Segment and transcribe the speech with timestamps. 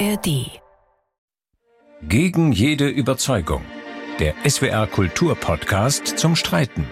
[0.00, 0.60] ARD.
[2.02, 3.62] Gegen jede Überzeugung.
[4.18, 6.86] Der SWR Kulturpodcast zum Streiten.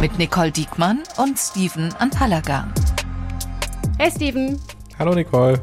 [0.00, 2.72] Mit Nicole Diekmann und Steven Anpalagan.
[3.98, 4.60] Hey Steven.
[4.98, 5.60] Hallo Nicole.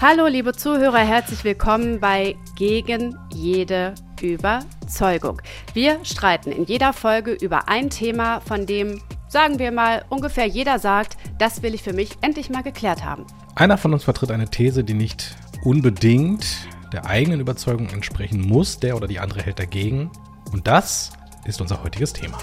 [0.00, 5.42] Hallo liebe Zuhörer, herzlich willkommen bei Gegen jede Überzeugung.
[5.74, 10.78] Wir streiten in jeder Folge über ein Thema, von dem, sagen wir mal, ungefähr jeder
[10.78, 13.26] sagt, das will ich für mich endlich mal geklärt haben.
[13.54, 18.96] Einer von uns vertritt eine These, die nicht unbedingt der eigenen Überzeugung entsprechen muss, der
[18.96, 20.10] oder die andere hält dagegen.
[20.52, 21.12] Und das
[21.44, 22.38] ist unser heutiges Thema.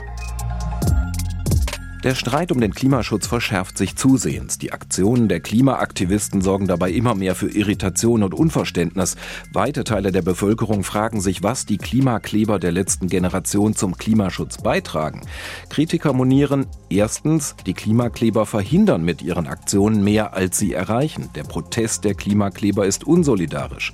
[2.03, 4.57] Der Streit um den Klimaschutz verschärft sich zusehends.
[4.57, 9.17] Die Aktionen der Klimaaktivisten sorgen dabei immer mehr für Irritation und Unverständnis.
[9.53, 15.21] Weite Teile der Bevölkerung fragen sich, was die Klimakleber der letzten Generation zum Klimaschutz beitragen.
[15.69, 21.29] Kritiker monieren, erstens, die Klimakleber verhindern mit ihren Aktionen mehr, als sie erreichen.
[21.35, 23.93] Der Protest der Klimakleber ist unsolidarisch.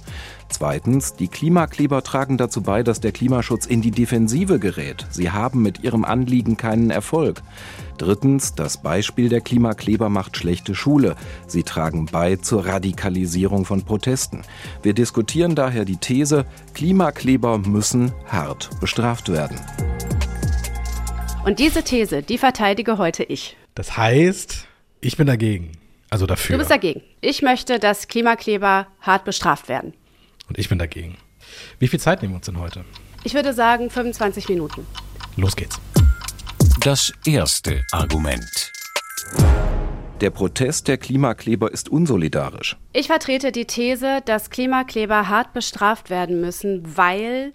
[0.50, 5.06] Zweitens, die Klimakleber tragen dazu bei, dass der Klimaschutz in die Defensive gerät.
[5.10, 7.42] Sie haben mit ihrem Anliegen keinen Erfolg.
[7.98, 11.16] Drittens, das Beispiel der Klimakleber macht schlechte Schule.
[11.48, 14.44] Sie tragen bei zur Radikalisierung von Protesten.
[14.84, 19.60] Wir diskutieren daher die These, Klimakleber müssen hart bestraft werden.
[21.46, 23.58] Und diese These, die verteidige heute ich.
[23.76, 24.68] Das heißt,
[25.02, 25.72] ich bin dagegen.
[26.10, 26.54] Also dafür.
[26.54, 27.02] Du bist dagegen.
[27.22, 29.94] Ich möchte, dass Klimakleber hart bestraft werden.
[30.48, 31.18] Und ich bin dagegen.
[31.80, 32.86] Wie viel Zeit nehmen wir uns denn heute?
[33.24, 34.86] Ich würde sagen 25 Minuten.
[35.36, 35.80] Los geht's.
[36.82, 38.72] Das erste Argument.
[40.22, 42.76] Der Protest der Klimakleber ist unsolidarisch.
[42.94, 47.54] Ich vertrete die These, dass Klimakleber hart bestraft werden müssen, weil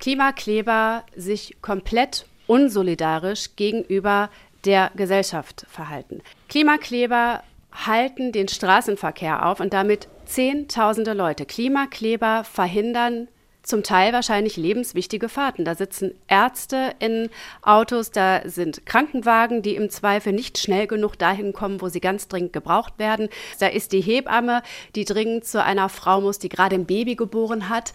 [0.00, 4.28] Klimakleber sich komplett unsolidarisch gegenüber
[4.64, 6.20] der Gesellschaft verhalten.
[6.48, 11.44] Klimakleber halten den Straßenverkehr auf und damit Zehntausende Leute.
[11.44, 13.26] Klimakleber verhindern
[13.64, 15.64] zum Teil wahrscheinlich lebenswichtige Fahrten.
[15.64, 17.30] Da sitzen Ärzte in
[17.62, 22.28] Autos, da sind Krankenwagen, die im Zweifel nicht schnell genug dahin kommen, wo sie ganz
[22.28, 23.28] dringend gebraucht werden.
[23.58, 24.62] Da ist die Hebamme,
[24.94, 27.92] die dringend zu einer Frau muss, die gerade ein Baby geboren hat.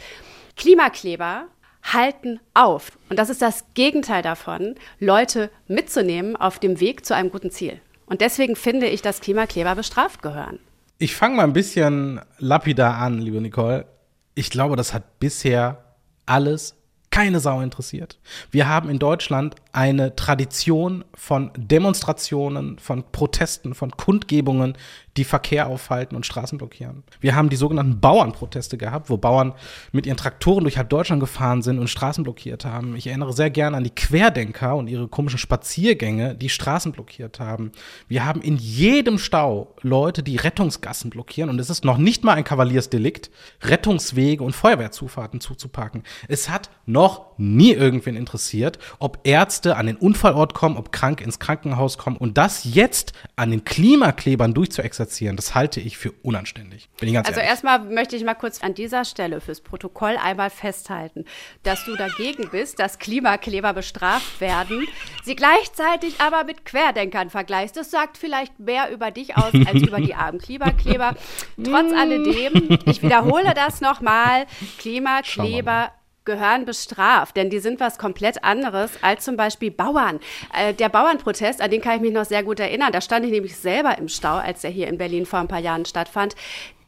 [0.57, 1.45] Klimakleber
[1.83, 2.97] halten auf.
[3.09, 7.79] Und das ist das Gegenteil davon, Leute mitzunehmen auf dem Weg zu einem guten Ziel.
[8.07, 10.59] Und deswegen finde ich, dass Klimakleber bestraft gehören.
[10.97, 13.85] Ich fange mal ein bisschen lapidar an, liebe Nicole.
[14.33, 15.95] Ich glaube, das hat bisher
[16.25, 16.75] alles
[17.15, 18.19] keine Sau interessiert.
[18.51, 24.77] Wir haben in Deutschland eine Tradition von Demonstrationen, von Protesten, von Kundgebungen,
[25.15, 27.03] die Verkehr aufhalten und Straßen blockieren.
[27.21, 29.53] Wir haben die sogenannten Bauernproteste gehabt, wo Bauern
[29.93, 32.97] mit ihren Traktoren durch halb Deutschland gefahren sind und Straßen blockiert haben.
[32.97, 37.71] Ich erinnere sehr gerne an die Querdenker und ihre komischen Spaziergänge, die Straßen blockiert haben.
[38.09, 42.33] Wir haben in jedem Stau Leute, die Rettungsgassen blockieren und es ist noch nicht mal
[42.33, 43.31] ein Kavaliersdelikt,
[43.61, 46.03] Rettungswege und Feuerwehrzufahrten zuzupacken.
[46.27, 47.04] Es hat noch
[47.37, 52.37] nie irgendwen interessiert, ob Ärzte an den Unfallort kommen, ob krank ins Krankenhaus kommen und
[52.37, 55.35] das jetzt an den Klimaklebern durchzuexerzieren exerzieren.
[55.35, 56.89] Das halte ich für unanständig.
[56.99, 57.51] Bin ich ganz also ehrlich.
[57.51, 61.25] erstmal möchte ich mal kurz an dieser Stelle fürs Protokoll einmal festhalten,
[61.63, 64.87] dass du dagegen bist, dass Klimakleber bestraft werden,
[65.23, 67.77] sie gleichzeitig aber mit Querdenkern vergleichst.
[67.77, 71.15] Das sagt vielleicht mehr über dich aus als über die armen Klimakleber.
[71.63, 74.45] Trotz alledem, ich wiederhole das nochmal,
[74.77, 75.91] Klimakleber
[76.25, 80.19] gehören bestraft, denn die sind was komplett anderes als zum Beispiel Bauern.
[80.53, 83.31] Äh, der Bauernprotest, an den kann ich mich noch sehr gut erinnern, da stand ich
[83.31, 86.35] nämlich selber im Stau, als er hier in Berlin vor ein paar Jahren stattfand.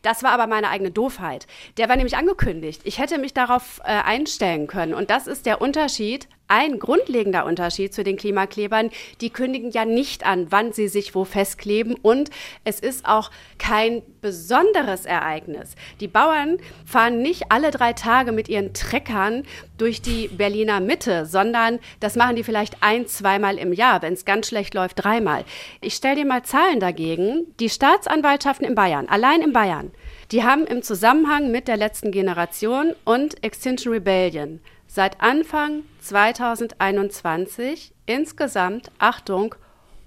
[0.01, 1.47] Das war aber meine eigene Doofheit.
[1.77, 2.81] Der war nämlich angekündigt.
[2.85, 4.93] Ich hätte mich darauf äh, einstellen können.
[4.93, 8.89] Und das ist der Unterschied ein grundlegender Unterschied zu den Klimaklebern.
[9.21, 11.95] Die kündigen ja nicht an, wann sie sich wo festkleben.
[12.01, 12.29] Und
[12.63, 15.75] es ist auch kein besonderes Ereignis.
[15.99, 19.43] Die Bauern fahren nicht alle drei Tage mit ihren Treckern
[19.77, 24.25] durch die Berliner Mitte, sondern das machen die vielleicht ein, zweimal im Jahr, wenn es
[24.25, 25.43] ganz schlecht läuft, dreimal.
[25.81, 27.45] Ich stelle dir mal Zahlen dagegen.
[27.59, 29.91] Die Staatsanwaltschaften in Bayern, allein in Bayern,
[30.31, 34.59] die haben im Zusammenhang mit der letzten Generation und Extinction Rebellion
[34.97, 39.53] seit Anfang 2021 insgesamt, Achtung,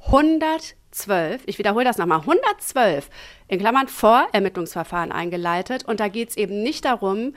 [0.06, 3.08] 112, ich wiederhole das nochmal, 112
[3.46, 5.84] in Klammern Vorermittlungsverfahren eingeleitet.
[5.84, 7.34] Und da geht es eben nicht darum,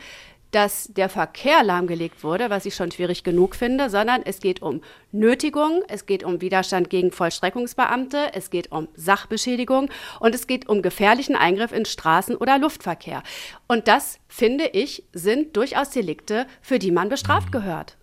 [0.54, 4.82] dass der Verkehr lahmgelegt wurde, was ich schon schwierig genug finde, sondern es geht um
[5.12, 9.90] Nötigung, es geht um Widerstand gegen Vollstreckungsbeamte, es geht um Sachbeschädigung
[10.20, 13.24] und es geht um gefährlichen Eingriff in Straßen- oder Luftverkehr.
[13.68, 17.52] Und das, finde ich, sind durchaus Delikte, für die man bestraft mhm.
[17.52, 17.98] gehört.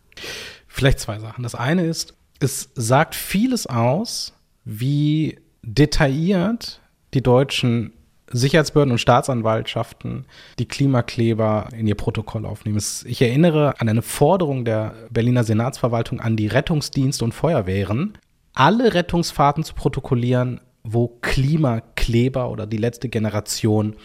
[0.67, 1.45] Vielleicht zwei Sachen.
[1.45, 6.81] Das eine ist, es sagt vieles aus, wie detailliert
[7.15, 7.93] die Deutschen
[8.31, 10.27] Sicherheitsbehörden und Staatsanwaltschaften
[10.59, 12.81] die Klimakleber in ihr Protokoll aufnehmen.
[13.05, 18.19] Ich erinnere an eine Forderung der Berliner Senatsverwaltung an die Rettungsdienste und Feuerwehren,
[18.55, 23.97] alle Rettungsfahrten zu protokollieren, wo Klimakleber oder die letzte Generation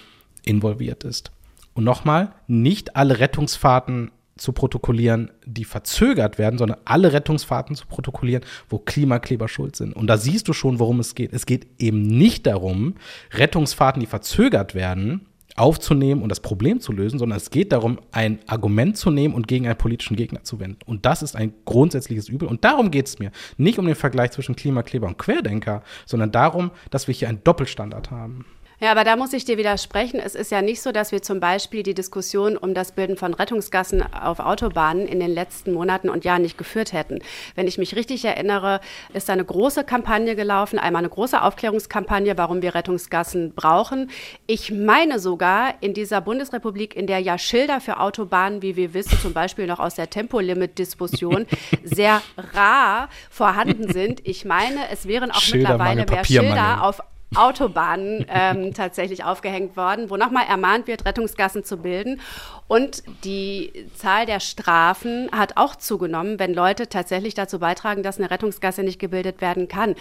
[0.44, 1.32] involviert ist.
[1.74, 8.44] Und nochmal, nicht alle Rettungsfahrten zu protokollieren, die verzögert werden, sondern alle Rettungsfahrten zu protokollieren,
[8.70, 9.96] wo Klimakleber schuld sind.
[9.96, 11.32] Und da siehst du schon, worum es geht.
[11.32, 12.96] Es geht eben nicht darum,
[13.32, 18.40] Rettungsfahrten, die verzögert werden, aufzunehmen und das Problem zu lösen, sondern es geht darum, ein
[18.48, 20.80] Argument zu nehmen und gegen einen politischen Gegner zu wenden.
[20.86, 22.48] Und das ist ein grundsätzliches Übel.
[22.50, 23.32] Und darum geht es mir.
[23.56, 28.12] Nicht um den Vergleich zwischen Klimakleber und Querdenker, sondern darum, dass wir hier einen Doppelstandard
[28.12, 28.46] haben.
[28.80, 30.20] Ja, aber da muss ich dir widersprechen.
[30.20, 33.34] Es ist ja nicht so, dass wir zum Beispiel die Diskussion um das Bilden von
[33.34, 37.20] Rettungsgassen auf Autobahnen in den letzten Monaten und Jahren nicht geführt hätten.
[37.56, 38.82] Wenn ich mich richtig erinnere,
[39.14, 44.10] ist da eine große Kampagne gelaufen, einmal eine große Aufklärungskampagne, warum wir Rettungsgassen brauchen.
[44.46, 49.18] Ich meine sogar in dieser Bundesrepublik, in der ja Schilder für Autobahnen, wie wir wissen,
[49.20, 51.46] zum Beispiel noch aus der Tempolimit-Diskussion,
[51.84, 52.22] sehr
[52.54, 54.28] rar vorhanden sind.
[54.28, 57.02] Ich meine, es wären auch mittlerweile mehr Schilder auf
[57.36, 62.22] Autobahnen ähm, tatsächlich aufgehängt worden, wo nochmal ermahnt wird, Rettungsgassen zu bilden.
[62.68, 68.32] Und die Zahl der Strafen hat auch zugenommen, wenn Leute tatsächlich dazu beitragen, dass eine
[68.32, 69.96] Rettungsgasse nicht gebildet werden kann.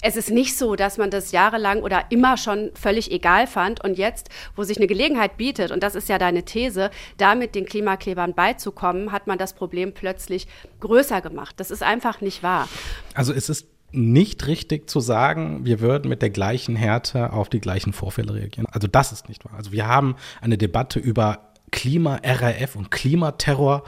[0.00, 3.96] Es ist nicht so, dass man das jahrelang oder immer schon völlig egal fand und
[3.96, 8.34] jetzt, wo sich eine Gelegenheit bietet, und das ist ja deine These, damit den Klimaklebern
[8.34, 10.46] beizukommen, hat man das Problem plötzlich
[10.80, 11.54] größer gemacht.
[11.58, 12.68] Das ist einfach nicht wahr.
[13.14, 17.60] Also es ist nicht richtig zu sagen, wir würden mit der gleichen Härte auf die
[17.60, 18.66] gleichen Vorfälle reagieren.
[18.70, 19.54] Also das ist nicht wahr.
[19.56, 23.82] Also wir haben eine Debatte über Klima-RAF und Klimaterror.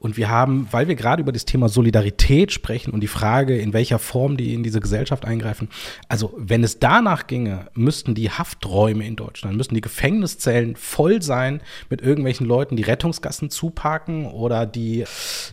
[0.00, 3.74] Und wir haben, weil wir gerade über das Thema Solidarität sprechen und die Frage, in
[3.74, 5.68] welcher Form die in diese Gesellschaft eingreifen.
[6.08, 11.60] Also, wenn es danach ginge, müssten die Hafträume in Deutschland, müssten die Gefängniszellen voll sein
[11.90, 15.04] mit irgendwelchen Leuten, die Rettungsgassen zuparken oder die,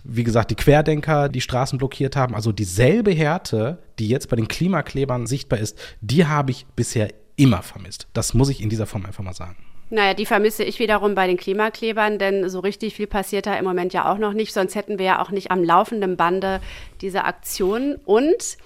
[0.05, 2.33] wie gesagt, die Querdenker die Straßen blockiert haben.
[2.33, 7.61] Also dieselbe Härte, die jetzt bei den Klimaklebern sichtbar ist, die habe ich bisher immer
[7.61, 8.07] vermisst.
[8.13, 9.57] Das muss ich in dieser Form einfach mal sagen.
[9.93, 13.63] Naja, die vermisse ich wiederum bei den Klimaklebern, denn so richtig viel passiert da im
[13.63, 14.51] Moment ja auch noch nicht.
[14.51, 16.61] Sonst hätten wir ja auch nicht am laufenden Bande
[17.01, 18.57] diese Aktionen und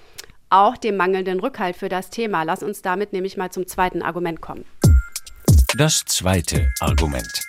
[0.49, 2.43] auch den mangelnden Rückhalt für das Thema.
[2.43, 4.63] Lass uns damit nämlich mal zum zweiten Argument kommen.
[5.77, 7.41] Das zweite Argument.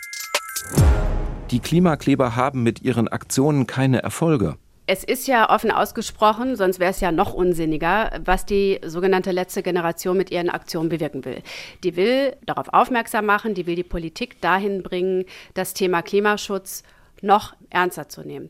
[1.53, 4.57] Die Klimakleber haben mit ihren Aktionen keine Erfolge.
[4.91, 9.63] Es ist ja offen ausgesprochen, sonst wäre es ja noch unsinniger, was die sogenannte letzte
[9.63, 11.43] Generation mit ihren Aktionen bewirken will.
[11.85, 16.85] Die will darauf aufmerksam machen, die will die Politik dahin bringen, das Thema Klimaschutz
[17.21, 18.49] noch ernster zu nehmen.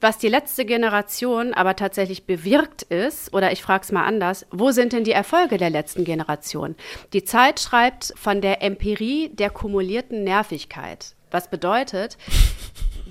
[0.00, 4.70] Was die letzte Generation aber tatsächlich bewirkt ist, oder ich frage es mal anders, wo
[4.70, 6.76] sind denn die Erfolge der letzten Generation?
[7.14, 11.16] Die Zeit schreibt von der Empirie der kumulierten Nervigkeit.
[11.32, 12.16] Was bedeutet,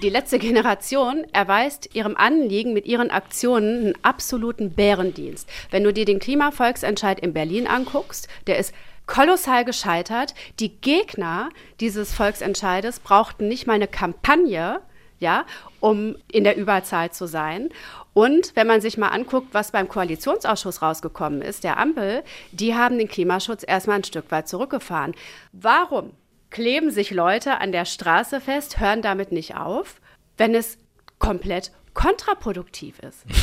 [0.01, 5.50] die letzte Generation erweist ihrem Anliegen mit ihren Aktionen einen absoluten Bärendienst.
[5.72, 8.74] Wenn du dir den Klimavolksentscheid in Berlin anguckst, der ist
[9.06, 10.36] kolossal gescheitert.
[10.60, 11.50] Die Gegner
[11.80, 14.81] dieses Volksentscheides brauchten nicht mal eine Kampagne,
[15.19, 15.46] ja,
[15.80, 17.69] um in der Überzahl zu sein.
[18.13, 22.98] Und wenn man sich mal anguckt, was beim Koalitionsausschuss rausgekommen ist, der Ampel, die haben
[22.98, 25.13] den Klimaschutz erstmal ein Stück weit zurückgefahren.
[25.52, 26.12] Warum?
[26.50, 30.02] Kleben sich Leute an der Straße fest, hören damit nicht auf,
[30.38, 30.78] wenn es
[31.19, 33.26] komplett kontraproduktiv ist.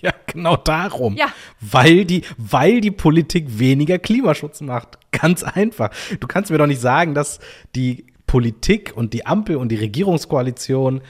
[0.00, 1.16] Ja, genau darum.
[1.16, 1.26] Ja.
[1.60, 4.98] Weil die, weil die Politik weniger Klimaschutz macht.
[5.10, 5.90] Ganz einfach.
[6.20, 7.40] Du kannst mir doch nicht sagen, dass
[7.74, 11.02] die Politik und die Ampel und die Regierungskoalition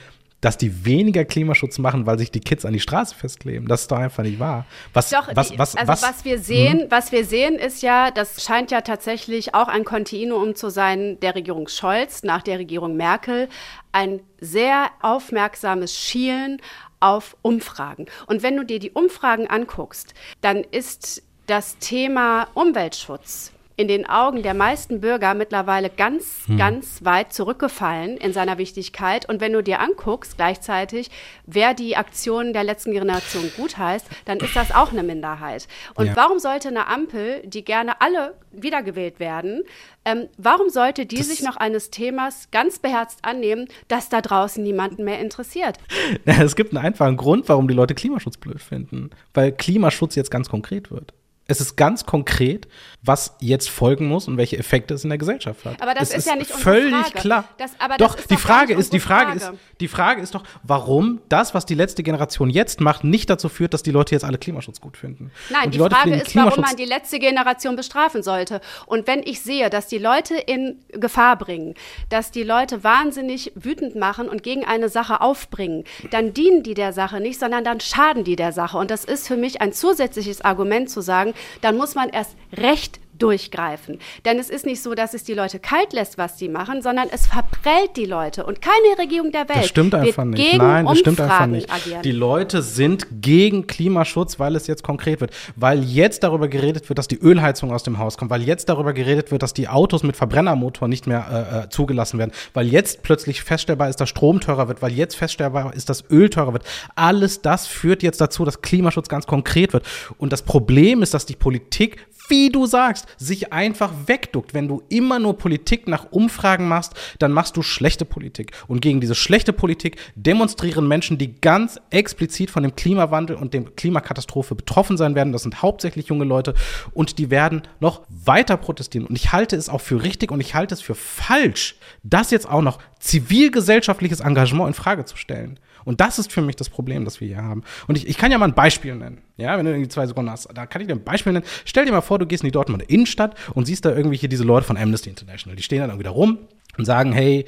[0.45, 3.67] dass die weniger Klimaschutz machen, weil sich die Kids an die Straße festkleben.
[3.67, 4.67] Das ist doch einfach nicht wahr.
[4.93, 6.91] Was, doch, was, was, also was, was wir sehen, hm?
[6.91, 11.33] was wir sehen, ist ja, das scheint ja tatsächlich auch ein Kontinuum zu sein der
[11.33, 13.49] Regierung Scholz nach der Regierung Merkel.
[13.91, 16.61] Ein sehr aufmerksames Schielen
[16.99, 18.05] auf Umfragen.
[18.27, 24.41] Und wenn du dir die Umfragen anguckst, dann ist das Thema Umweltschutz in den Augen
[24.41, 26.57] der meisten Bürger mittlerweile ganz, hm.
[26.57, 29.27] ganz weit zurückgefallen in seiner Wichtigkeit.
[29.27, 31.09] Und wenn du dir anguckst gleichzeitig,
[31.45, 35.67] wer die Aktionen der letzten Generation gut heißt, dann ist das auch eine Minderheit.
[35.95, 36.15] Und ja.
[36.15, 39.63] warum sollte eine Ampel, die gerne alle wiedergewählt werden,
[40.05, 44.63] ähm, warum sollte die das sich noch eines Themas ganz beherzt annehmen, das da draußen
[44.63, 45.79] niemanden mehr interessiert?
[46.25, 49.09] Ja, es gibt einen einfachen Grund, warum die Leute Klimaschutz blöd finden.
[49.33, 51.13] Weil Klimaschutz jetzt ganz konkret wird.
[51.47, 52.67] Es ist ganz konkret,
[53.03, 55.79] was jetzt folgen muss und welche Effekte es in der Gesellschaft hat.
[55.79, 57.19] Aber das es ist ja nicht völlig Frage.
[57.19, 57.43] klar.
[57.59, 59.55] Das- doch das die doch Frage ist, die Frage, Frage.
[59.55, 63.47] ist, die Frage ist doch, warum das, was die letzte Generation jetzt macht, nicht dazu
[63.47, 65.29] führt, dass die Leute jetzt alle Klimaschutz gut finden.
[65.51, 68.59] Nein, Und die, Leute Frage ist, warum man die letzte Generation bestrafen sollte.
[68.87, 71.75] Und wenn ich sehe, dass die Leute in Gefahr bringen,
[72.09, 76.91] dass die Leute wahnsinnig wütend machen und gegen eine Sache aufbringen, dann dienen die der
[76.91, 78.79] Sache nicht, sondern dann schaden die der Sache.
[78.79, 82.99] Und das ist für mich ein zusätzliches Argument zu sagen, dann muss man erst recht
[83.17, 83.99] durchgreifen.
[84.25, 87.07] Denn es ist nicht so, dass es die Leute kalt lässt, was sie machen, sondern
[87.11, 88.45] es verprellt die Leute.
[88.45, 90.43] Und keine Regierung der Welt Das stimmt wird einfach nicht.
[90.43, 91.71] gegen Nein, das stimmt einfach nicht.
[91.71, 92.01] agieren.
[92.01, 95.31] Die Leute sind gegen Klimaschutz, weil es jetzt konkret wird.
[95.55, 98.31] Weil jetzt darüber geredet wird, dass die Ölheizung aus dem Haus kommt.
[98.31, 102.19] Weil jetzt darüber geredet wird, dass die Autos mit Verbrennermotor nicht mehr äh, äh, zugelassen
[102.19, 102.31] werden.
[102.53, 104.81] Weil jetzt plötzlich feststellbar ist, dass Strom teurer wird.
[104.81, 106.63] Weil jetzt feststellbar ist, dass Öl teurer wird.
[106.95, 109.85] Alles das führt jetzt dazu, dass Klimaschutz ganz konkret wird.
[110.17, 114.53] Und das Problem ist, dass die Politik wie du sagst, sich einfach wegduckt.
[114.53, 118.51] Wenn du immer nur Politik nach Umfragen machst, dann machst du schlechte Politik.
[118.67, 123.75] Und gegen diese schlechte Politik demonstrieren Menschen, die ganz explizit von dem Klimawandel und dem
[123.75, 125.33] Klimakatastrophe betroffen sein werden.
[125.33, 126.53] Das sind hauptsächlich junge Leute
[126.93, 129.07] und die werden noch weiter protestieren.
[129.07, 132.49] Und ich halte es auch für richtig und ich halte es für falsch, das jetzt
[132.49, 135.59] auch noch zivilgesellschaftliches Engagement in Frage zu stellen.
[135.85, 137.63] Und das ist für mich das Problem, das wir hier haben.
[137.87, 139.21] Und ich, ich kann ja mal ein Beispiel nennen.
[139.37, 141.45] Ja, wenn du irgendwie zwei Sekunden hast, da kann ich dir ein Beispiel nennen.
[141.63, 144.29] Stell dir mal vor, du gehst in die Dortmunder Innenstadt und siehst da irgendwie hier
[144.29, 145.55] diese Leute von Amnesty International.
[145.55, 146.39] Die stehen dann irgendwie da rum
[146.77, 147.45] und sagen, hey,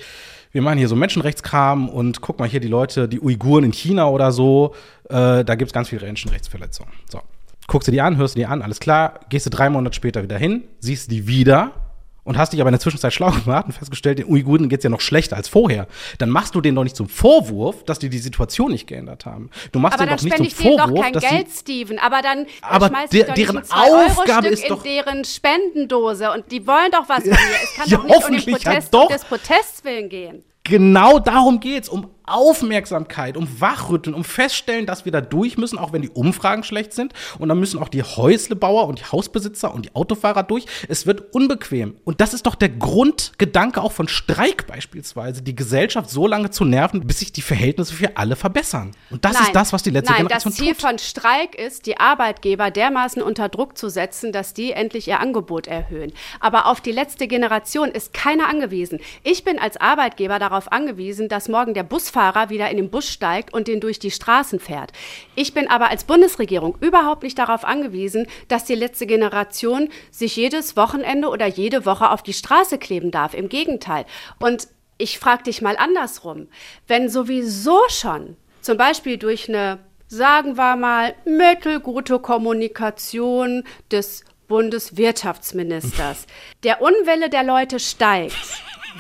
[0.52, 4.10] wir machen hier so Menschenrechtskram und guck mal hier die Leute, die Uiguren in China
[4.10, 4.74] oder so,
[5.10, 6.94] äh, da gibt's ganz viele Menschenrechtsverletzungen.
[7.10, 7.22] So.
[7.68, 10.24] Guckst du die an, hörst du die an, alles klar, gehst du drei Monate später
[10.24, 11.87] wieder hin, siehst die wieder
[12.28, 14.90] und hast dich aber in der Zwischenzeit schlau gemacht und festgestellt, den Uiguren geht's ja
[14.90, 15.88] noch schlechter als vorher,
[16.20, 19.50] dann machst du denen doch nicht zum Vorwurf, dass die die Situation nicht geändert haben.
[19.72, 21.24] Du machst Aber denen dann doch nicht spende zum ich denen doch Vorwurf, kein dass
[21.24, 22.00] Geld, sie Steven.
[22.00, 25.24] Aber dann äh, Aber schmeiß der- deren nicht ein 2 Aufgabe ist doch- in deren
[25.26, 26.32] Spendendose.
[26.32, 27.38] Und die wollen doch was von mir.
[27.64, 30.44] Es kann Ja, doch nicht um den Protest um des Protests willen gehen.
[30.64, 35.94] Genau darum geht's, um Aufmerksamkeit, um Wachrütteln, um feststellen, dass wir da durch müssen, auch
[35.94, 37.14] wenn die Umfragen schlecht sind.
[37.40, 40.66] Und dann müssen auch die Häuslebauer und die Hausbesitzer und die Autofahrer durch.
[40.88, 41.96] Es wird unbequem.
[42.04, 46.66] Und das ist doch der Grundgedanke auch von Streik beispielsweise, die Gesellschaft so lange zu
[46.66, 48.92] nerven, bis sich die Verhältnisse für alle verbessern.
[49.10, 50.82] Und das ist das, was die letzte Nein, Generation das Ziel tut.
[50.82, 55.68] von Streik ist, die Arbeitgeber dermaßen unter Druck zu setzen, dass die endlich ihr Angebot
[55.68, 56.12] erhöhen.
[56.40, 59.00] Aber auf die letzte Generation ist keiner angewiesen.
[59.24, 62.17] Ich bin als Arbeitgeber darauf angewiesen, dass morgen der Busfahrer
[62.50, 64.92] wieder in den Bus steigt und den durch die Straßen fährt.
[65.36, 70.76] Ich bin aber als Bundesregierung überhaupt nicht darauf angewiesen, dass die letzte Generation sich jedes
[70.76, 73.34] Wochenende oder jede Woche auf die Straße kleben darf.
[73.34, 74.06] Im Gegenteil.
[74.40, 76.48] Und ich frage dich mal andersrum.
[76.88, 86.26] Wenn sowieso schon zum Beispiel durch eine, sagen wir mal, mittelgute Kommunikation des Bundeswirtschaftsministers
[86.64, 88.36] der Unwille der Leute steigt,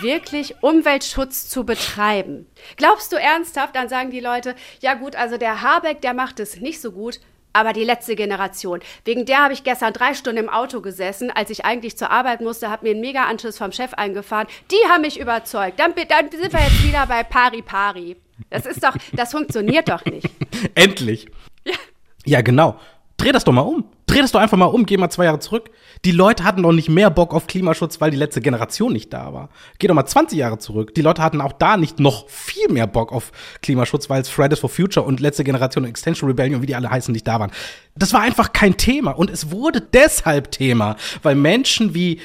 [0.01, 2.47] wirklich Umweltschutz zu betreiben.
[2.75, 6.57] Glaubst du ernsthaft, dann sagen die Leute, ja gut, also der Habeck, der macht es
[6.57, 7.19] nicht so gut,
[7.53, 8.81] aber die letzte Generation.
[9.03, 12.41] Wegen der habe ich gestern drei Stunden im Auto gesessen, als ich eigentlich zur Arbeit
[12.41, 14.47] musste, habe mir einen Mega-Anschluss vom Chef eingefahren.
[14.69, 15.79] Die haben mich überzeugt.
[15.79, 18.15] Dann, dann sind wir jetzt wieder bei Pari Pari.
[18.51, 20.29] Das ist doch, das funktioniert doch nicht.
[20.75, 21.27] Endlich.
[22.25, 22.41] Ja.
[22.41, 22.79] genau.
[23.17, 23.89] Dreh das doch mal um.
[24.07, 25.69] Dreh das doch einfach mal um, geh mal zwei Jahre zurück.
[26.05, 29.33] Die Leute hatten doch nicht mehr Bock auf Klimaschutz, weil die letzte Generation nicht da
[29.33, 29.49] war.
[29.79, 30.95] Geh doch mal 20 Jahre zurück.
[30.95, 34.59] Die Leute hatten auch da nicht noch viel mehr Bock auf Klimaschutz, weil es Fridays
[34.59, 37.51] for Future und letzte Generation und Extension Rebellion, wie die alle heißen, nicht da waren.
[37.95, 39.11] Das war einfach kein Thema.
[39.11, 42.21] Und es wurde deshalb Thema, weil Menschen wie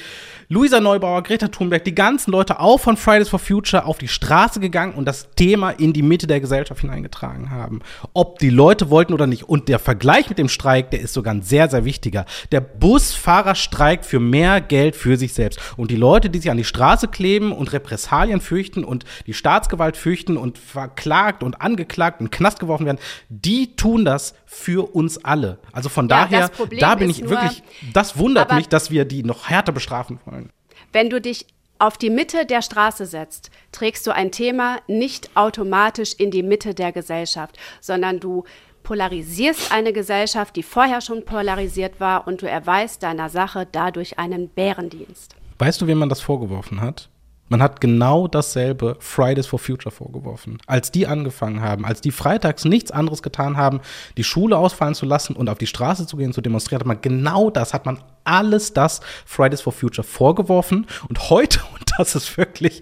[0.53, 4.59] Luisa Neubauer, Greta Thunberg, die ganzen Leute auch von Fridays for Future auf die Straße
[4.59, 7.79] gegangen und das Thema in die Mitte der Gesellschaft hineingetragen haben.
[8.13, 9.49] Ob die Leute wollten oder nicht.
[9.49, 12.27] Und der Vergleich mit dem Streik, der ist sogar ein sehr, sehr wichtiger.
[12.51, 15.59] Der Busfahrer streikt für mehr Geld für sich selbst.
[15.75, 19.97] Und die Leute, die sich an die Straße kleben und Repressalien fürchten und die Staatsgewalt
[19.97, 25.23] fürchten und verklagt und angeklagt und in Knast geworfen werden, die tun das für uns
[25.25, 25.57] alle.
[25.71, 29.23] Also von Ja, daher, da bin ich nur- wirklich, das wundert mich, dass wir die
[29.23, 30.49] noch härter bestrafen wollen.
[30.91, 31.47] Wenn du dich
[31.79, 36.73] auf die Mitte der Straße setzt, trägst du ein Thema nicht automatisch in die Mitte
[36.73, 38.43] der Gesellschaft, sondern du
[38.83, 44.49] polarisierst eine Gesellschaft, die vorher schon polarisiert war und du erweist deiner Sache dadurch einen
[44.49, 45.35] Bärendienst.
[45.57, 47.09] Weißt du, wem man das vorgeworfen hat?
[47.53, 50.57] Man hat genau dasselbe Fridays for Future vorgeworfen.
[50.65, 53.79] Als die angefangen haben, als die freitags nichts anderes getan haben,
[54.17, 57.01] die Schule ausfallen zu lassen und auf die Straße zu gehen, zu demonstrieren, hat man
[57.01, 60.87] genau das, hat man alles das Fridays for Future vorgeworfen.
[61.07, 62.81] Und heute, und das ist wirklich,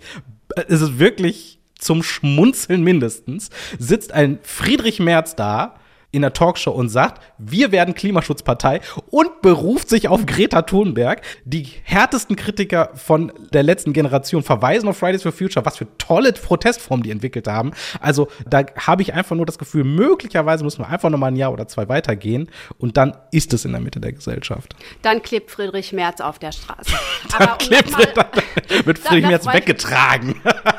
[0.70, 5.81] es ist wirklich zum Schmunzeln mindestens, sitzt ein Friedrich Merz da,
[6.12, 11.22] in der Talkshow und sagt, wir werden Klimaschutzpartei und beruft sich auf Greta Thunberg.
[11.46, 16.34] Die härtesten Kritiker von der letzten Generation verweisen auf Fridays for Future, was für tolle
[16.34, 17.72] Protestformen die entwickelt haben.
[18.00, 21.36] Also da habe ich einfach nur das Gefühl, möglicherweise müssen wir einfach noch mal ein
[21.36, 24.76] Jahr oder zwei weitergehen und dann ist es in der Mitte der Gesellschaft.
[25.02, 26.92] Dann klebt Friedrich Merz auf der Straße.
[27.40, 28.06] dann klebt, mal,
[28.86, 30.36] wird Friedrich Merz weggetragen.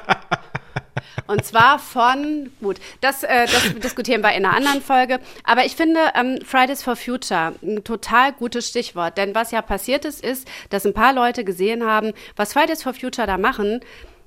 [1.32, 5.18] Und zwar von, gut, das, äh, das diskutieren wir in einer anderen Folge.
[5.44, 9.16] Aber ich finde ähm, Fridays for Future ein total gutes Stichwort.
[9.16, 12.92] Denn was ja passiert ist, ist, dass ein paar Leute gesehen haben, was Fridays for
[12.92, 13.80] Future da machen,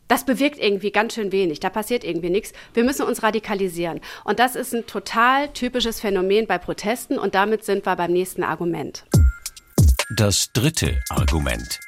[0.08, 1.60] das bewirkt irgendwie ganz schön wenig.
[1.60, 2.54] Da passiert irgendwie nichts.
[2.74, 4.02] Wir müssen uns radikalisieren.
[4.24, 7.20] Und das ist ein total typisches Phänomen bei Protesten.
[7.20, 9.06] Und damit sind wir beim nächsten Argument.
[10.16, 11.80] Das dritte Argument.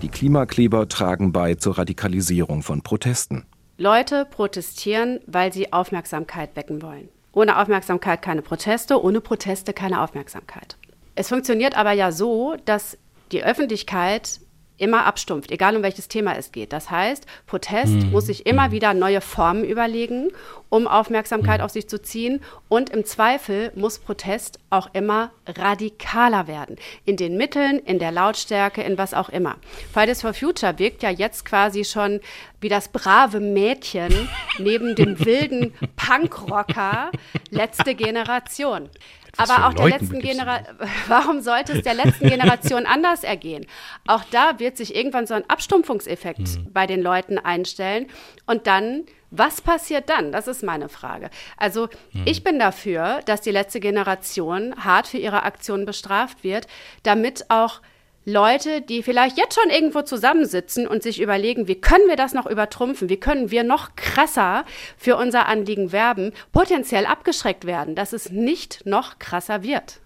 [0.00, 3.46] Die Klimakleber tragen bei zur Radikalisierung von Protesten.
[3.76, 7.08] Leute protestieren, weil sie Aufmerksamkeit wecken wollen.
[7.32, 10.76] Ohne Aufmerksamkeit keine Proteste, ohne Proteste keine Aufmerksamkeit.
[11.16, 12.96] Es funktioniert aber ja so, dass
[13.32, 14.40] die Öffentlichkeit
[14.76, 16.72] immer abstumpft, egal um welches Thema es geht.
[16.72, 18.10] Das heißt, Protest mhm.
[18.10, 18.72] muss sich immer mhm.
[18.72, 20.30] wieder neue Formen überlegen,
[20.68, 21.64] um Aufmerksamkeit mhm.
[21.64, 22.40] auf sich zu ziehen.
[22.68, 26.76] Und im Zweifel muss Protest auch immer radikaler werden.
[27.04, 29.56] In den Mitteln, in der Lautstärke, in was auch immer.
[29.92, 32.20] Fridays for Future wirkt ja jetzt quasi schon
[32.60, 34.28] wie das brave Mädchen
[34.58, 37.12] neben dem wilden Punkrocker
[37.50, 38.88] letzte Generation.
[39.36, 40.76] Was Aber auch der letzten Generation,
[41.08, 43.66] warum sollte es der letzten Generation anders ergehen?
[44.06, 46.72] Auch da wird sich irgendwann so ein Abstumpfungseffekt mhm.
[46.72, 48.06] bei den Leuten einstellen.
[48.46, 50.32] Und dann, was passiert dann?
[50.32, 51.30] Das ist meine Frage.
[51.56, 52.22] Also, mhm.
[52.24, 56.66] ich bin dafür, dass die letzte Generation hart für ihre Aktionen bestraft wird,
[57.02, 57.80] damit auch
[58.26, 62.46] Leute, die vielleicht jetzt schon irgendwo zusammensitzen und sich überlegen, wie können wir das noch
[62.46, 64.64] übertrumpfen, wie können wir noch krasser
[64.96, 70.00] für unser Anliegen werben, potenziell abgeschreckt werden, dass es nicht noch krasser wird.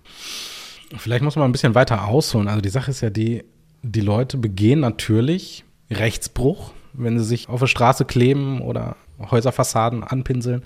[0.97, 2.49] Vielleicht muss man ein bisschen weiter ausholen.
[2.49, 3.45] Also die Sache ist ja die,
[3.83, 8.97] die Leute begehen natürlich Rechtsbruch, wenn sie sich auf der Straße kleben oder
[9.31, 10.65] Häuserfassaden anpinseln.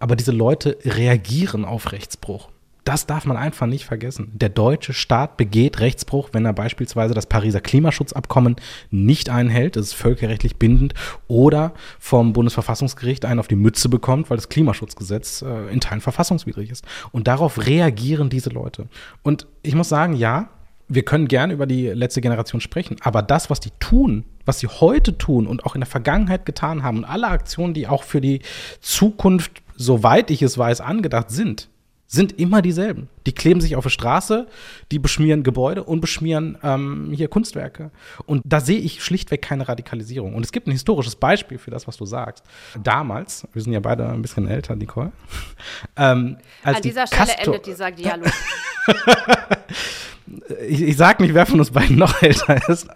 [0.00, 2.48] Aber diese Leute reagieren auf Rechtsbruch.
[2.88, 4.30] Das darf man einfach nicht vergessen.
[4.32, 8.56] Der deutsche Staat begeht Rechtsbruch, wenn er beispielsweise das Pariser Klimaschutzabkommen
[8.90, 10.94] nicht einhält, das ist völkerrechtlich bindend,
[11.26, 16.70] oder vom Bundesverfassungsgericht einen auf die Mütze bekommt, weil das Klimaschutzgesetz äh, in Teilen verfassungswidrig
[16.70, 16.82] ist.
[17.12, 18.88] Und darauf reagieren diese Leute.
[19.22, 20.48] Und ich muss sagen, ja,
[20.88, 24.66] wir können gern über die letzte Generation sprechen, aber das, was die tun, was sie
[24.66, 28.22] heute tun und auch in der Vergangenheit getan haben und alle Aktionen, die auch für
[28.22, 28.40] die
[28.80, 31.68] Zukunft, soweit ich es weiß, angedacht sind,
[32.10, 33.08] sind immer dieselben.
[33.26, 34.46] Die kleben sich auf der Straße,
[34.90, 37.90] die beschmieren Gebäude und beschmieren ähm, hier Kunstwerke.
[38.24, 40.34] Und da sehe ich schlichtweg keine Radikalisierung.
[40.34, 42.44] Und es gibt ein historisches Beispiel für das, was du sagst.
[42.82, 45.12] Damals, wir sind ja beide ein bisschen älter, Nicole.
[45.96, 48.32] ähm, An dieser Stelle Castor endet dieser Dialog.
[50.66, 52.88] ich, ich sag nicht, wer von uns beiden noch älter ist,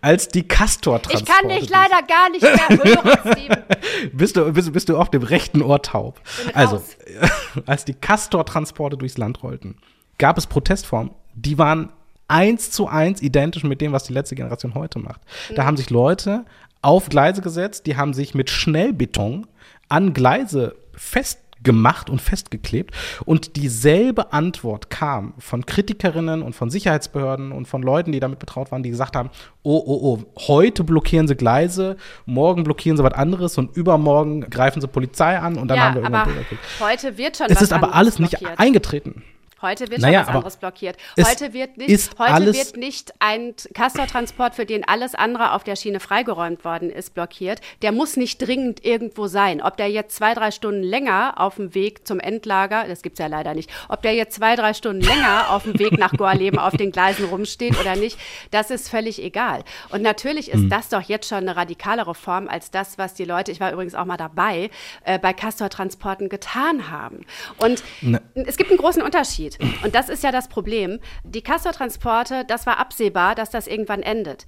[0.00, 1.24] als die Castor-Transporte.
[1.24, 3.64] Ich kann dich leider gar nicht mehr hören,
[4.12, 6.20] bist, du, bist, bist du auf dem rechten Ohr taub.
[6.54, 6.96] Also, raus.
[7.66, 9.76] als die Castor-Transporte durchs Land rollten,
[10.18, 11.90] gab es Protestformen, die waren
[12.28, 15.20] eins zu eins identisch mit dem, was die letzte Generation heute macht.
[15.50, 15.54] Mhm.
[15.56, 16.44] Da haben sich Leute
[16.82, 19.46] auf Gleise gesetzt, die haben sich mit Schnellbeton
[19.88, 22.94] an Gleise fest gemacht und festgeklebt.
[23.24, 28.72] Und dieselbe Antwort kam von Kritikerinnen und von Sicherheitsbehörden und von Leuten, die damit betraut
[28.72, 29.30] waren, die gesagt haben,
[29.62, 31.96] oh, oh, oh, heute blockieren sie Gleise,
[32.26, 35.94] morgen blockieren sie was anderes und übermorgen greifen sie Polizei an und dann ja, haben
[35.94, 36.58] wir irgendwann Bürgerkrieg.
[36.80, 39.22] Heute wird schon Es ist aber alles nicht eingetreten.
[39.62, 40.96] Heute wird naja, schon was anderes blockiert.
[41.18, 46.00] Heute wird nicht, heute wird nicht ein Castortransport, für den alles andere auf der Schiene
[46.00, 47.60] freigeräumt worden ist, blockiert.
[47.82, 49.60] Der muss nicht dringend irgendwo sein.
[49.60, 53.18] Ob der jetzt zwei, drei Stunden länger auf dem Weg zum Endlager, das gibt es
[53.18, 56.58] ja leider nicht, ob der jetzt zwei, drei Stunden länger auf dem Weg nach Gorleben
[56.58, 58.18] auf den Gleisen rumsteht oder nicht,
[58.50, 59.64] das ist völlig egal.
[59.90, 60.70] Und natürlich ist mhm.
[60.70, 63.94] das doch jetzt schon eine radikalere Form als das, was die Leute, ich war übrigens
[63.94, 64.70] auch mal dabei,
[65.04, 67.26] äh, bei Castortransporten getan haben.
[67.58, 68.20] Und Na.
[68.34, 69.49] es gibt einen großen Unterschied.
[69.58, 69.84] Unterschied.
[69.84, 71.00] Und das ist ja das Problem.
[71.24, 74.46] Die Castortransporte, das war absehbar, dass das irgendwann endet.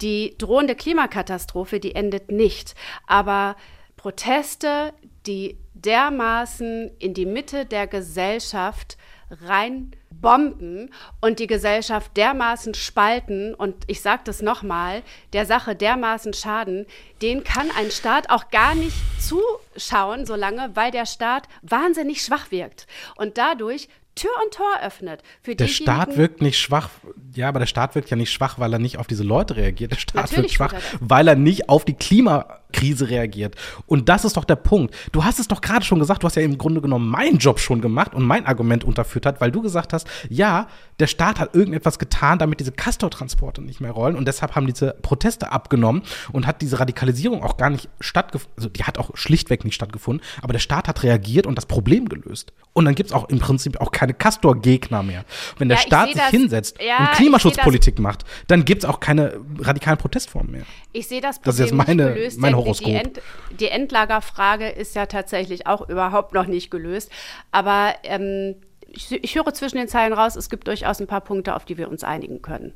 [0.00, 2.74] Die drohende Klimakatastrophe, die endet nicht.
[3.06, 3.56] Aber
[3.96, 4.92] Proteste,
[5.26, 8.96] die dermaßen in die Mitte der Gesellschaft
[9.30, 16.34] rein bomben und die Gesellschaft dermaßen spalten und ich sage das nochmal, der Sache dermaßen
[16.34, 16.86] schaden,
[17.22, 22.86] den kann ein Staat auch gar nicht zuschauen, solange, weil der Staat wahnsinnig schwach wirkt.
[23.16, 25.22] Und dadurch Tür und Tor öffnet.
[25.42, 26.90] Für der Staat wirkt nicht schwach,
[27.34, 29.92] ja, aber der Staat wirkt ja nicht schwach, weil er nicht auf diese Leute reagiert.
[29.92, 33.56] Der Staat Natürlich wirkt schwach, weil er nicht auf die Klima Krise reagiert.
[33.86, 34.94] Und das ist doch der Punkt.
[35.12, 37.60] Du hast es doch gerade schon gesagt, du hast ja im Grunde genommen meinen Job
[37.60, 41.54] schon gemacht und mein Argument unterführt hat, weil du gesagt hast, ja, der Staat hat
[41.54, 46.46] irgendetwas getan, damit diese Castor-Transporte nicht mehr rollen und deshalb haben diese Proteste abgenommen und
[46.46, 50.52] hat diese Radikalisierung auch gar nicht stattgefunden, also die hat auch schlichtweg nicht stattgefunden, aber
[50.52, 52.52] der Staat hat reagiert und das Problem gelöst.
[52.72, 55.24] Und dann gibt es auch im Prinzip auch keine Castor-Gegner mehr.
[55.58, 59.00] Wenn der Ja, Staat sich das- hinsetzt ja, und Klimaschutzpolitik macht, dann gibt es auch
[59.00, 60.62] keine radikalen Protestformen mehr.
[60.92, 62.38] Ich sehe das Das ist Problem jetzt meine- nicht gelöst.
[62.38, 62.86] mein Horoskop.
[62.86, 63.20] Die, End,
[63.60, 67.10] die Endlagerfrage ist ja tatsächlich auch überhaupt noch nicht gelöst.
[67.50, 68.56] Aber ähm,
[68.88, 71.78] ich, ich höre zwischen den Zeilen raus, es gibt durchaus ein paar Punkte, auf die
[71.78, 72.74] wir uns einigen können.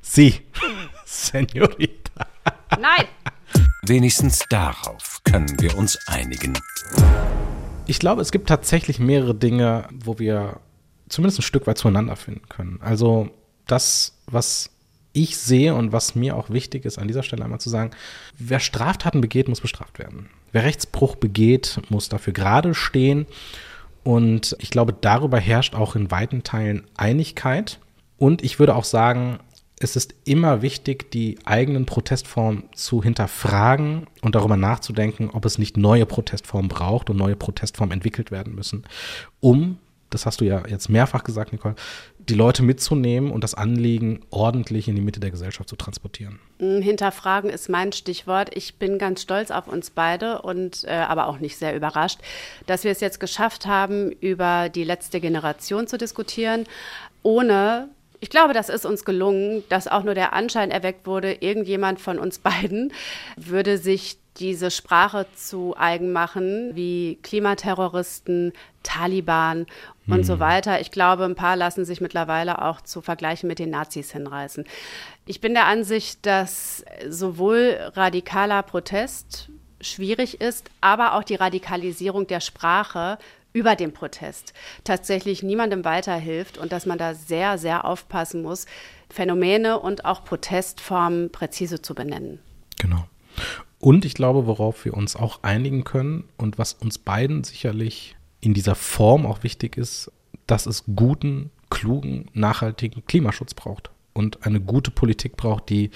[0.00, 0.34] Sie,
[1.04, 2.26] Senorita.
[2.78, 3.04] Nein!
[3.82, 6.54] Wenigstens darauf können wir uns einigen.
[7.86, 10.60] Ich glaube, es gibt tatsächlich mehrere Dinge, wo wir
[11.08, 12.80] zumindest ein Stück weit zueinander finden können.
[12.82, 13.30] Also
[13.66, 14.70] das, was
[15.16, 17.90] ich sehe und was mir auch wichtig ist, an dieser Stelle einmal zu sagen,
[18.38, 20.28] wer Straftaten begeht, muss bestraft werden.
[20.52, 23.26] Wer Rechtsbruch begeht, muss dafür gerade stehen.
[24.04, 27.80] Und ich glaube, darüber herrscht auch in weiten Teilen Einigkeit.
[28.18, 29.38] Und ich würde auch sagen,
[29.78, 35.76] es ist immer wichtig, die eigenen Protestformen zu hinterfragen und darüber nachzudenken, ob es nicht
[35.76, 38.84] neue Protestformen braucht und neue Protestformen entwickelt werden müssen,
[39.40, 39.78] um,
[40.10, 41.74] das hast du ja jetzt mehrfach gesagt, Nicole,
[42.28, 46.40] die Leute mitzunehmen und das Anliegen ordentlich in die Mitte der Gesellschaft zu transportieren.
[46.58, 48.50] Mm, Hinterfragen ist mein Stichwort.
[48.54, 52.20] Ich bin ganz stolz auf uns beide und äh, aber auch nicht sehr überrascht,
[52.66, 56.64] dass wir es jetzt geschafft haben, über die letzte Generation zu diskutieren,
[57.22, 62.00] ohne ich glaube, das ist uns gelungen, dass auch nur der Anschein erweckt wurde, irgendjemand
[62.00, 62.92] von uns beiden
[63.36, 69.66] würde sich diese Sprache zu eigen machen, wie Klimaterroristen, Taliban
[70.08, 70.80] und so weiter.
[70.80, 74.64] Ich glaube, ein paar lassen sich mittlerweile auch zu Vergleichen mit den Nazis hinreißen.
[75.26, 82.40] Ich bin der Ansicht, dass sowohl radikaler Protest schwierig ist, aber auch die Radikalisierung der
[82.40, 83.18] Sprache
[83.52, 84.52] über dem Protest
[84.84, 88.66] tatsächlich niemandem weiterhilft und dass man da sehr, sehr aufpassen muss,
[89.08, 92.38] Phänomene und auch Protestformen präzise zu benennen.
[92.78, 93.06] Genau.
[93.78, 98.16] Und ich glaube, worauf wir uns auch einigen können und was uns beiden sicherlich
[98.46, 100.12] in dieser Form auch wichtig ist,
[100.46, 105.90] dass es guten, klugen, nachhaltigen Klimaschutz braucht und eine gute Politik braucht, die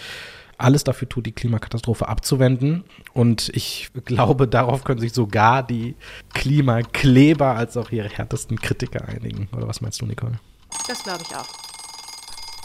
[0.58, 2.82] alles dafür tut, die Klimakatastrophe abzuwenden.
[3.14, 5.94] Und ich glaube, darauf können sich sogar die
[6.34, 9.48] Klimakleber als auch ihre härtesten Kritiker einigen.
[9.56, 10.40] Oder was meinst du, Nicole?
[10.88, 11.46] Das glaube ich auch.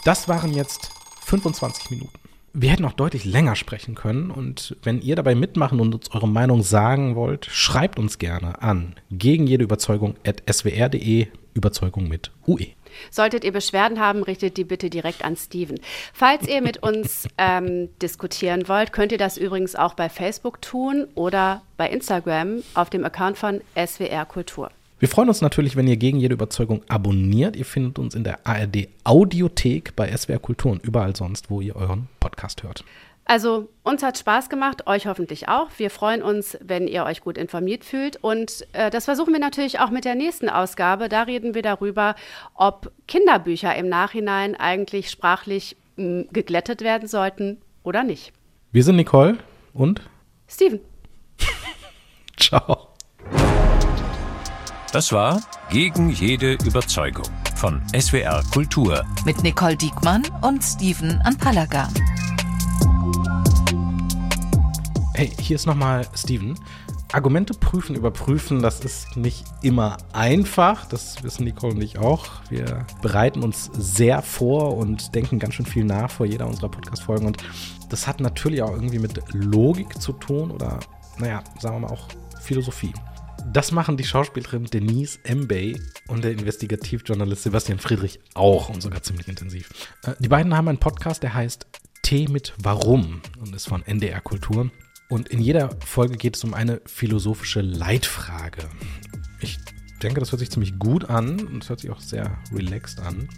[0.03, 0.89] Das waren jetzt
[1.25, 2.24] 25 Minuten.
[2.57, 6.29] Wir hätten noch deutlich länger sprechen können und wenn ihr dabei mitmachen und uns eure
[6.29, 12.67] Meinung sagen wollt, schreibt uns gerne an gegen jede Überzeugung at swr.de Überzeugung mit UE.
[13.11, 15.77] Solltet ihr Beschwerden haben, richtet die bitte direkt an Steven.
[16.13, 21.07] Falls ihr mit uns ähm, diskutieren wollt, könnt ihr das übrigens auch bei Facebook tun
[21.13, 24.71] oder bei Instagram auf dem Account von SWR Kultur.
[24.97, 27.55] Wir freuen uns natürlich, wenn ihr gegen jede Überzeugung abonniert.
[27.57, 31.75] Ihr findet uns in der ARD Audiothek bei SWR Kultur und überall sonst, wo ihr
[31.75, 32.85] euren Podcast hört.
[33.25, 35.67] Also uns hat Spaß gemacht, euch hoffentlich auch.
[35.77, 38.17] Wir freuen uns, wenn ihr euch gut informiert fühlt.
[38.23, 41.09] Und äh, das versuchen wir natürlich auch mit der nächsten Ausgabe.
[41.09, 42.15] Da reden wir darüber,
[42.53, 48.31] ob Kinderbücher im Nachhinein eigentlich sprachlich mh, geglättet werden sollten oder nicht.
[48.71, 49.39] Wir sind Nicole
[49.73, 50.01] und
[50.47, 50.79] Steven.
[52.37, 52.94] ciao.
[54.95, 57.25] Das war Gegen jede Überzeugung
[57.57, 59.03] von SWR Kultur.
[59.25, 61.89] Mit Nicole Diekmann und Steven Anpalaga.
[65.13, 66.57] Hey, hier ist nochmal Steven.
[67.11, 70.85] Argumente prüfen, überprüfen, das ist nicht immer einfach.
[70.85, 72.27] Das wissen Nicole und ich auch.
[72.47, 77.25] Wir bereiten uns sehr vor und denken ganz schön viel nach vor jeder unserer Podcast-Folgen.
[77.25, 77.43] Und
[77.89, 80.79] das hat natürlich auch irgendwie mit Logik zu tun oder,
[81.17, 82.07] naja, sagen wir mal auch
[82.39, 82.93] Philosophie.
[83.51, 89.27] Das machen die Schauspielerin Denise Mbey und der Investigativjournalist Sebastian Friedrich auch und sogar ziemlich
[89.27, 89.69] intensiv.
[90.03, 91.67] Äh, Die beiden haben einen Podcast, der heißt
[92.01, 94.69] Tee mit Warum und ist von NDR Kultur.
[95.09, 98.63] Und in jeder Folge geht es um eine philosophische Leitfrage.
[99.39, 99.57] Ich
[100.01, 103.29] denke, das hört sich ziemlich gut an und es hört sich auch sehr relaxed an.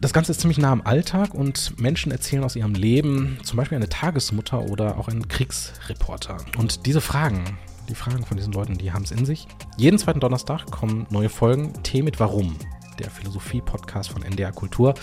[0.00, 3.76] Das Ganze ist ziemlich nah am Alltag und Menschen erzählen aus ihrem Leben, zum Beispiel
[3.76, 6.36] eine Tagesmutter oder auch ein Kriegsreporter.
[6.58, 7.58] Und diese Fragen,
[7.88, 9.46] die Fragen von diesen Leuten, die haben es in sich.
[9.76, 11.72] Jeden zweiten Donnerstag kommen neue Folgen.
[11.82, 12.56] Tee mit Warum,
[12.98, 14.94] der Philosophie-Podcast von NDR Kultur.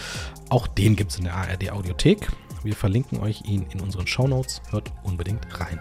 [0.50, 2.30] Auch den gibt es in der ARD Audiothek.
[2.63, 4.62] Wir verlinken euch ihn in unseren Show Notes.
[4.72, 5.80] Hört unbedingt rein.